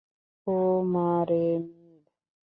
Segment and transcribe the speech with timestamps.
[0.47, 1.45] ও-মা-রে,
[1.67, 2.03] Mir!